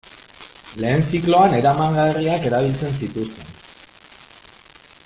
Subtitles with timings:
[0.83, 3.55] Lehen zikloan eramangarriak erabiltzen zituzten.